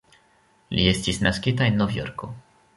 [0.77, 2.35] Li estis naskita en Novjorko.